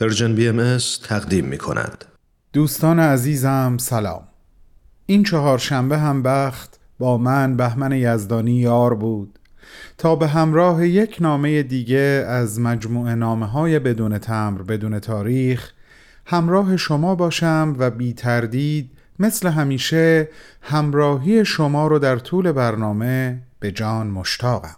[0.00, 2.04] Persian BM تقدیم می کند.
[2.52, 4.22] دوستان عزیزم سلام.
[5.06, 9.38] این چهارشنبه هم بخت با من بهمن یزدانی یار بود.
[9.98, 15.70] تا به همراه یک نامه دیگه از مجموعه نامه های بدون تمبر بدون تاریخ
[16.26, 20.28] همراه شما باشم و بی تردید مثل همیشه
[20.62, 24.76] همراهی شما رو در طول برنامه به جان مشتاقم.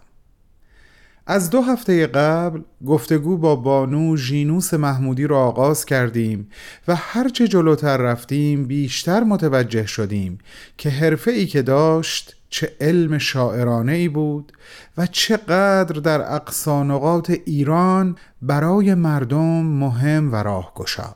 [1.27, 6.49] از دو هفته قبل گفتگو با بانو ژینوس محمودی را آغاز کردیم
[6.87, 10.37] و هرچه جلوتر رفتیم بیشتر متوجه شدیم
[10.77, 14.53] که حرفه ای که داشت چه علم شاعرانه ای بود
[14.97, 21.15] و چقدر در اقصانقات ایران برای مردم مهم و راهگشا.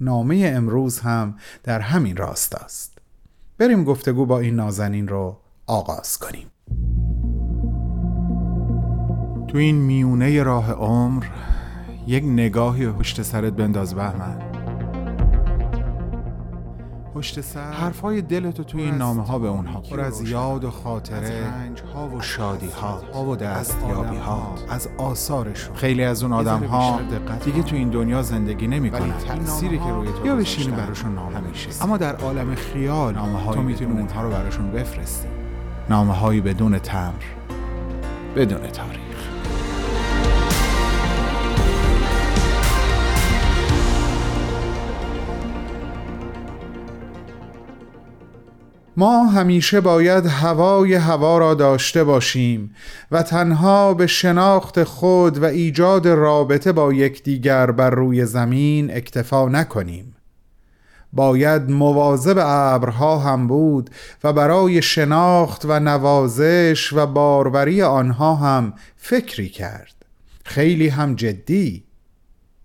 [0.00, 2.98] نامه امروز هم در همین راست است.
[3.58, 6.50] بریم گفتگو با این نازنین رو آغاز کنیم.
[9.50, 11.24] تو این میونه راه عمر
[12.06, 14.38] یک نگاهی پشت سرت بنداز بهمن.
[17.14, 21.52] پشت سر حرفای دلتو توی این نامه ها به اونها پر از یاد و خاطره
[21.94, 25.76] ها و شادی ها ها و دستیابی ها از آثارشون.
[25.76, 27.00] خیلی از اون آدم ها
[27.44, 31.36] دیگه تو این دنیا زندگی نمی کنن تأثیری که روی تو یا بشینی براشون نامه
[31.36, 35.28] همیشه اما در عالم خیال نامه تو می‌تونی اونها رو براشون بفرستی.
[35.88, 37.12] نامه هایی بدون تمر.
[38.36, 39.09] بدون تاریخ.
[49.00, 52.74] ما همیشه باید هوای هوا را داشته باشیم
[53.10, 60.16] و تنها به شناخت خود و ایجاد رابطه با یکدیگر بر روی زمین اکتفا نکنیم.
[61.12, 63.90] باید مواظب ابرها هم بود
[64.24, 69.94] و برای شناخت و نوازش و باروری آنها هم فکری کرد.
[70.44, 71.89] خیلی هم جدی.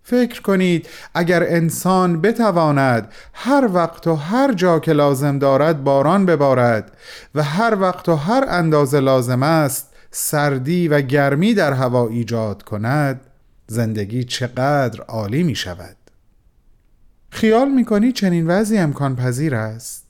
[0.08, 6.98] فکر کنید اگر انسان بتواند هر وقت و هر جا که لازم دارد باران ببارد
[7.36, 13.22] و هر وقت و هر اندازه لازم است سردی و گرمی در هوا ایجاد کند
[13.68, 15.96] زندگی چقدر عالی می شود؟
[17.30, 20.06] خیال می کنی چنین وضعی امکان پذیر است؟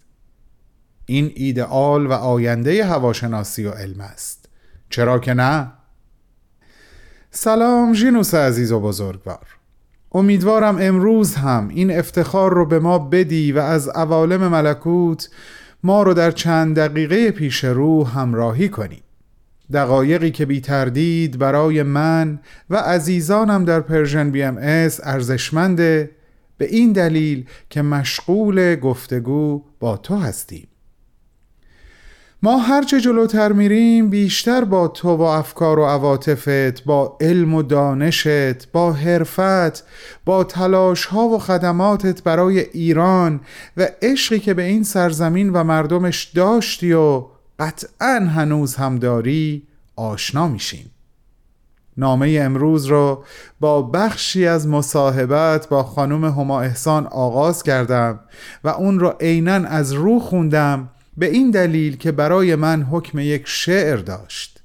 [1.05, 4.50] این ایدئال و آینده هواشناسی و علم است.
[4.89, 5.72] چرا که نه؟
[7.31, 9.54] سلام ژینوس عزیز و بزرگوار.
[10.16, 15.30] امیدوارم امروز هم این افتخار رو به ما بدی و از عوالم ملکوت
[15.84, 19.02] ما رو در چند دقیقه پیش رو همراهی کنی.
[19.74, 22.40] دقایقی که بی تردید برای من
[22.70, 26.12] و عزیزانم در Persian BMS ارزشمنده
[26.58, 30.68] به این دلیل که مشغول گفتگو با تو هستیم.
[32.44, 38.72] ما هرچه جلوتر میریم بیشتر با تو و افکار و عواطفت با علم و دانشت
[38.72, 39.84] با حرفت
[40.25, 43.40] با تلاش ها و خدماتت برای ایران
[43.78, 47.25] و عشقی که به این سرزمین و مردمش داشتی و
[47.59, 49.63] قطعا هنوز هم داری
[49.96, 50.91] آشنا میشیم.
[51.97, 53.23] نامه امروز رو
[53.59, 58.19] با بخشی از مصاحبت با خانم هما احسان آغاز کردم
[58.63, 63.44] و اون رو عینا از رو خوندم به این دلیل که برای من حکم یک
[63.46, 64.64] شعر داشت.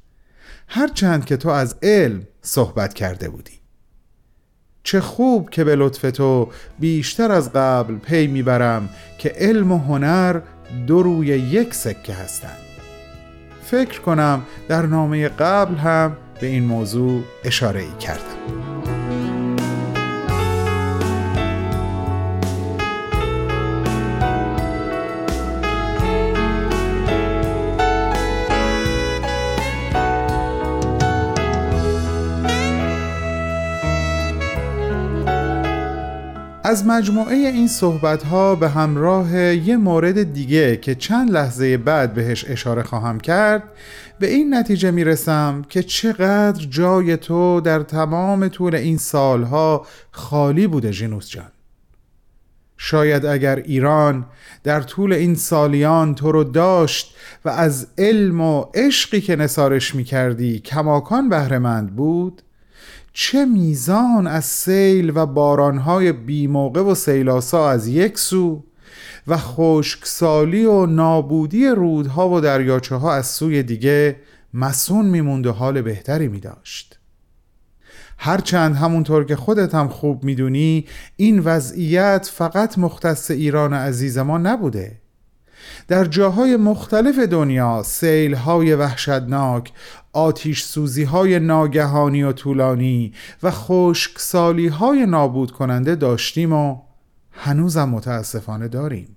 [0.69, 3.61] هرچند که تو از علم صحبت کرده بودی.
[4.83, 8.89] چه خوب که به لطف تو بیشتر از قبل پی می‌برم
[9.19, 10.41] که علم و هنر
[10.87, 12.59] دو روی یک سکه هستند.
[13.63, 18.80] فکر کنم در نامه قبل هم به این موضوع اشاره ای کردم.
[36.71, 42.45] از مجموعه این صحبت ها به همراه یه مورد دیگه که چند لحظه بعد بهش
[42.49, 43.63] اشاره خواهم کرد
[44.19, 50.91] به این نتیجه می‌رسم که چقدر جای تو در تمام طول این سالها خالی بوده
[50.91, 51.51] جینوس جان.
[52.77, 54.27] شاید اگر ایران
[54.65, 57.15] در طول این سالیان تو رو داشت
[57.45, 62.43] و از علم و عشقی که نسارش می کردی کماکان بهرهمند بود
[63.13, 68.65] چه میزان از سیل و بارانهای بیموقع و سیلاسا از یک سو
[69.27, 74.17] و خشکسالی و نابودی رودها و دریاچه ها از سوی دیگه
[74.55, 76.99] مسون میموند و حال بهتری می داشت
[78.19, 80.87] هرچند همونطور که خودت هم خوب می‌دونی
[81.17, 85.01] این وضعیت فقط مختص ایران عزیز ما نبوده.
[85.89, 89.73] در جاهای مختلف دنیا سیل های وحشتناک
[90.13, 93.13] آتیش سوزی های ناگهانی و طولانی
[93.43, 96.77] و خشکسالی های نابود کننده داشتیم و
[97.33, 99.17] هنوزم متاسفانه داریم.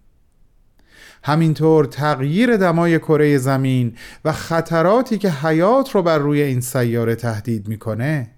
[1.24, 3.96] همینطور تغییر دمای کره زمین
[4.26, 8.32] و خطراتی که حیات رو بر روی این سیاره تهدید می‌کنه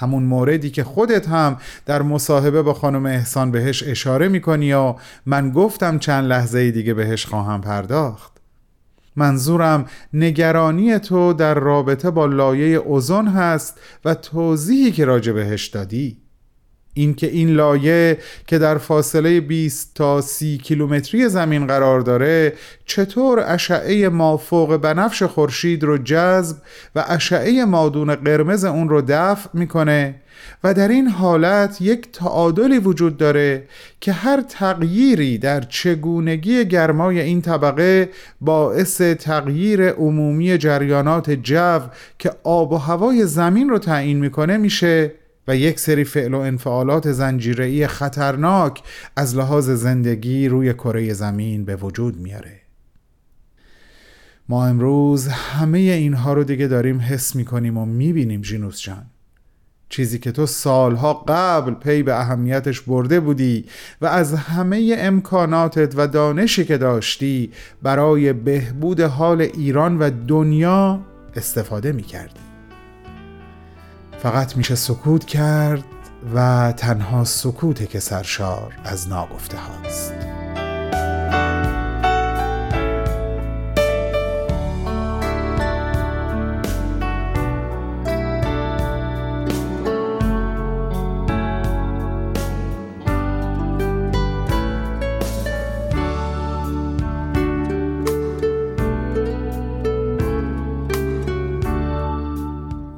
[0.00, 1.56] همون موردی که خودت هم
[1.86, 4.94] در مصاحبه با خانم احسان بهش اشاره می‌کنی و
[5.26, 8.32] من گفتم چند لحظه دیگه بهش خواهم پرداخت.
[9.16, 16.29] منظورم نگرانی تو در رابطه با لایه اوزون هست و توضیحی که راجع بهش دادی.
[16.94, 22.52] اینکه این لایه که در فاصله 20 تا 30 کیلومتری زمین قرار داره
[22.86, 26.56] چطور اشعه مافوق بنفش خورشید رو جذب
[26.94, 30.14] و اشعه مادون قرمز اون رو دفع می‌کنه؟
[30.64, 33.64] و در این حالت یک تعادلی وجود داره
[34.00, 38.08] که هر تغییری در چگونگی گرمای این طبقه
[38.40, 41.80] باعث تغییر عمومی جریانات جو
[42.18, 45.19] که آب و هوای زمین رو تعیین می‌کنه میشه.
[45.50, 48.82] و یک سری فعل و انفعالات زنجیره‌ای خطرناک
[49.16, 52.60] از لحاظ زندگی روی کره زمین به وجود میاره.
[54.48, 59.06] ما امروز همه اینها رو دیگه داریم حس می‌کنیم و می‌بینیم جینوس جان.
[59.88, 63.64] چیزی که تو سالها قبل پی به اهمیتش برده بودی
[64.00, 67.50] و از همه امکاناتت و دانشی که داشتی
[67.82, 71.00] برای بهبود حال ایران و دنیا
[71.36, 72.49] استفاده می‌کردی.
[74.22, 75.84] فقط میشه سکوت کرد
[76.34, 80.39] و تنها سکوته که سرشار از ناگفته هاست.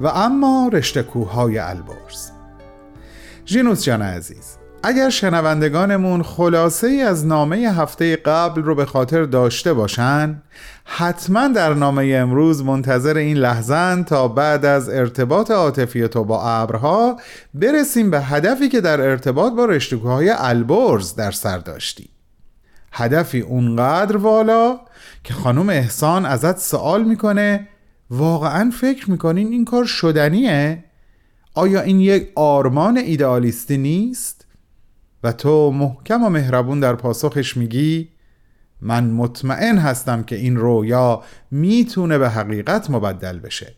[0.03, 2.31] و اما رشته کوههای البرز.
[3.47, 9.73] ژینوس جان عزیز اگر شنوندگانمون خلاصه ای از نامه هفته قبل رو به خاطر داشته
[9.73, 10.41] باشن
[10.85, 17.17] حتما در نامه امروز منتظر این لحظن تا بعد از ارتباط عاطفی تو با ابرها
[17.53, 22.09] برسیم به هدفی که در ارتباط با رشتکوهای البرز در سر داشتی
[22.91, 24.79] هدفی اونقدر والا
[25.23, 27.67] که خانم احسان ازت سوال می‌کنه
[28.13, 30.83] واقعا فکر می‌کنین این کار شدنیه؟
[31.53, 34.45] آیا این یک آرمان ایدئالیستی نیست؟
[35.23, 38.09] و تو محکم و مهربون در پاسخش میگی
[38.81, 43.75] من مطمئن هستم که این رویا می‌تونه به حقیقت مبدل بشه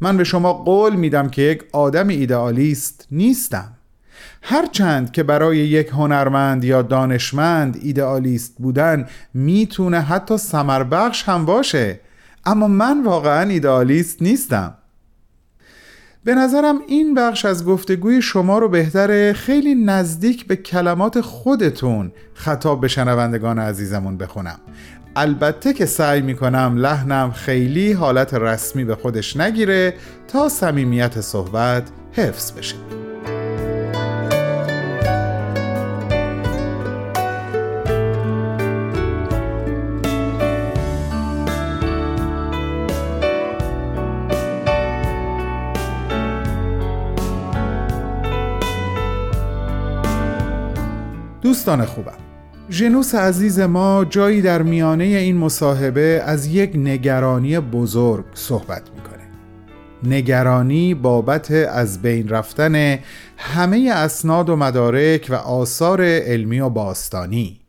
[0.00, 3.72] من به شما قول میدم که یک آدم ایدئالیست نیستم
[4.42, 12.00] هرچند که برای یک هنرمند یا دانشمند ایدئالیست بودن می‌تونه حتی سمربخش هم باشه
[12.46, 14.74] اما من واقعا ایدالیست نیستم.
[16.24, 22.80] به نظرم این بخش از گفتگوی شما رو بهتره خیلی نزدیک به کلمات خودتون خطاب
[22.80, 24.58] به شنوندگان عزیزمون بخونم.
[25.16, 29.94] البته که سعی می‌کنم لحنم خیلی حالت رسمی به خودش نگیره
[30.28, 31.82] تا صمیمیت صحبت
[32.12, 33.05] حفظ بشه.
[51.46, 52.18] دوستان خوبم
[52.70, 59.22] ژنوس عزیز ما جایی در میانه این مصاحبه از یک نگرانی بزرگ صحبت می‌کنه.
[60.02, 62.98] نگرانی بابت از بین رفتن
[63.36, 67.60] همه اسناد و مدارک و آثار علمی و باستانی.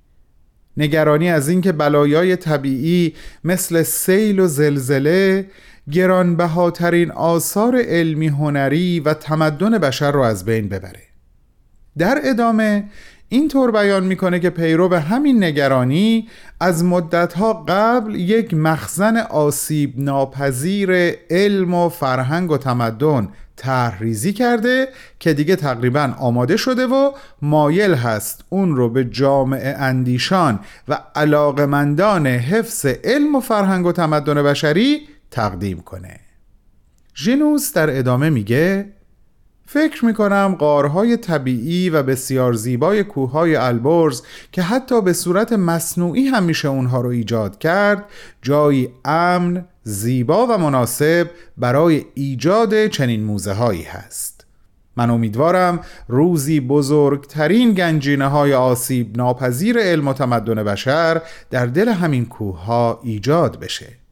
[0.77, 5.45] نگرانی از اینکه بلایای طبیعی مثل سیل و زلزله
[5.91, 11.01] گرانبهاترین آثار علمی هنری و تمدن بشر رو از بین ببره.
[11.97, 12.83] در ادامه
[13.29, 16.27] اینطور بیان می‌کنه که پیرو به همین نگرانی
[16.59, 20.91] از مدتها قبل یک مخزن آسیب ناپذیر
[21.29, 24.87] علم و فرهنگ و تمدن طرحریزی کرده
[25.19, 32.27] که دیگه تقریبا آماده شده و مایل هست اون رو به جامعه اندیشان و علاقمندان
[32.27, 36.19] حفظ علم و فرهنگ و تمدن بشری تقدیم کنه.
[37.15, 38.85] ژینوس در ادامه میگه
[39.69, 44.21] فکر می کنم قارهای طبیعی و بسیار زیبای کوههای البرز
[44.51, 48.05] که حتی به صورت مصنوعی هم میشه اونها رو ایجاد کرد
[48.41, 54.45] جایی امن، زیبا و مناسب برای ایجاد چنین موزه هایی هست.
[54.97, 62.25] من امیدوارم روزی بزرگترین گنجینه های آسیب ناپذیر علم و تمدن بشر در دل همین
[62.25, 64.06] کوه ها ایجاد بشه.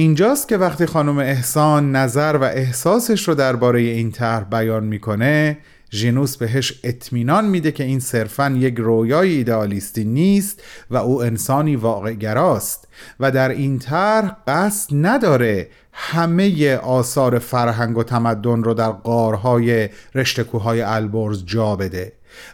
[0.00, 5.58] اینجاست که وقتی خانم احسان نظر و احساسش رو درباره این طرح بیان می‌کنه
[5.92, 12.88] ژینوس بهش اطمینان میده که این صرفا یک رویای ایدئالیستی نیست و او انسانی واقعگراست
[13.20, 20.80] و در این طرح قصد نداره همه آثار فرهنگ و تمدن رو در قارهای رشتکوهای
[20.80, 22.12] البرز جا بده.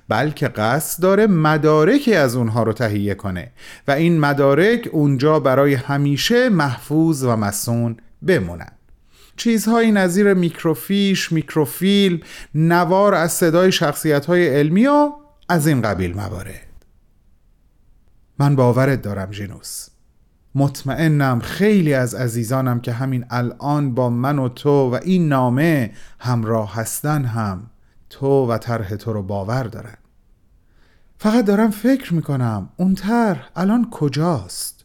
[0.09, 3.53] بلکه قصد داره مدارکی از اونها رو تهیه کنه
[3.88, 8.73] و این مدارک اونجا برای همیشه محفوظ و مسون بمونن.
[9.37, 12.21] چیزهایی نظیر میکروفیش، میکروفیلم،
[12.55, 15.12] نوار از صدای شخصیت های علمی و
[15.49, 16.75] از این قبیل موارد.
[18.38, 19.88] من باورت دارم ژینوس
[20.55, 26.75] مطمئنم خیلی از عزیزانم که همین الان با من و تو و این نامه همراه
[26.75, 27.71] هستن هم
[28.14, 29.97] تو و طرح تو رو باور دارن
[31.18, 34.85] فقط دارم فکر می‌کنم اون طرح الان کجاست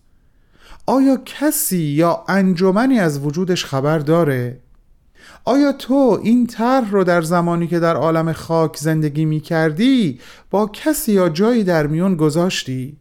[0.86, 4.59] آیا کسی یا انجمنی از وجودش خبر داره؟
[5.45, 10.19] آیا تو این طرح رو در زمانی که در عالم خاک زندگی می کردی
[10.50, 12.98] با کسی یا جایی در میون گذاشتی؟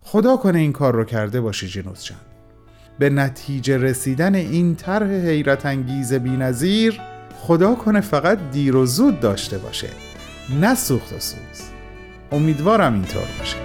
[0.00, 2.18] خدا کنه این کار رو کرده باشی جنوس جان
[2.98, 9.20] به نتیجه رسیدن این طرح حیرت انگیز بی نظیر خدا کنه فقط دیر و زود
[9.20, 9.88] داشته باشه.
[10.60, 11.38] نه سوخت و سوز.
[12.32, 13.56] امیدوارم اینطور باشه.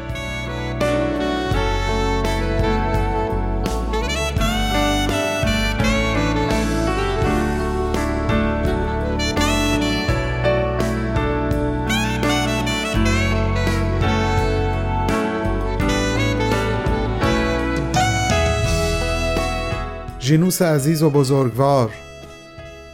[20.20, 21.92] ژینوس عزیز و بزرگوار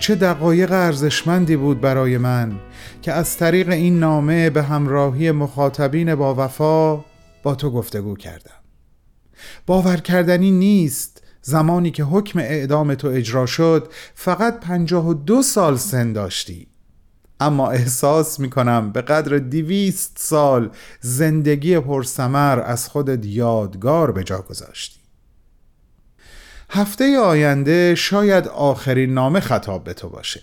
[0.07, 2.59] چه دقایق ارزشمندی بود برای من
[3.01, 7.05] که از طریق این نامه به همراهی مخاطبین با وفا
[7.43, 8.59] با تو گفتگو کردم.
[9.65, 15.77] باور کردنی نیست زمانی که حکم اعدام تو اجرا شد فقط پنجاه و دو سال
[15.77, 16.67] سن داشتی.
[17.39, 20.71] اما احساس می کنم به قدر دیویست سال
[21.01, 24.96] زندگی پرسمر از خودت یادگار به جا گذاشتی.
[26.69, 30.41] هفته آینده شاید آخرین نامه خطاب به تو باشه.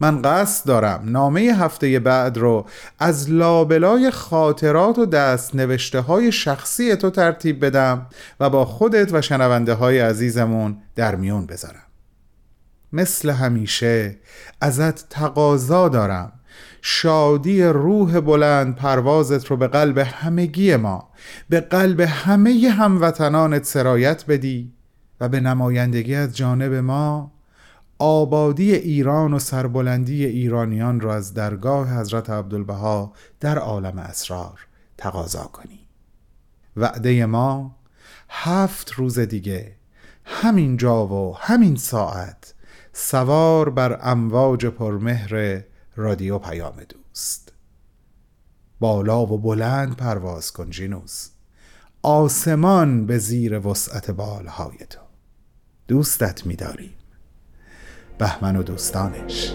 [0.00, 2.66] من قصد دارم نامه هفته بعد رو
[2.98, 8.06] از لابلای خاطرات و دست نوشته های شخصی تو ترتیب بدم
[8.40, 11.82] و با خودت و شنونده های عزیزمون در میون بذارم.
[12.92, 14.18] مثل همیشه
[14.60, 16.32] ازت تقاضا دارم.
[16.82, 21.10] شادی روح بلند پروازت رو به قلب همگی ما
[21.48, 24.72] به قلب همه هموطنانت سرایت بدی.
[25.20, 27.32] و به نمایندگی از جانب ما
[27.98, 34.66] آبادی ایران و سربلندی ایرانیان را از درگاه حضرت عبدالبها در عالم اسرار
[34.98, 35.88] تقاضا کنی.
[36.76, 37.76] وعده ما
[38.28, 39.76] هفت روز دیگه
[40.24, 42.54] همین جا و همین ساعت
[42.92, 45.62] سوار بر امواج پرمهر
[45.96, 47.52] رادیو پیام دوست.
[48.80, 51.28] بالا و بلند پرواز کن جینوس.
[52.04, 55.00] آسمان به زیر وسعت بالهای تو.
[55.88, 56.94] دوستت می‌داریم.
[58.18, 59.54] بهمن و دوستانش.